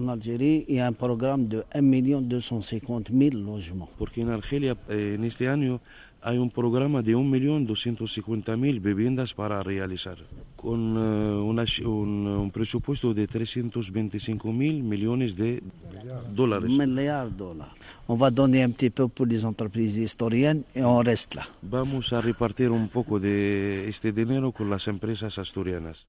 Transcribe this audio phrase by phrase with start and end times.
[0.00, 3.88] en Algérie, il y a un programme de 1.250.000 logements.
[3.98, 5.80] Porque en Argelia eh, en este año
[6.22, 10.18] hay un programa de 1.250.000 viviendas para realizar,
[10.56, 15.62] con eh, una un, un presupuesto de 325.000 millones de
[16.34, 16.70] dólares.
[16.70, 17.72] Milliards de dollars.
[18.08, 21.42] On va donner un petit peu pour les entreprises historiennes et on reste là.
[21.62, 26.06] Vamos a repartir un poco de este dinero con las empresas asturianas.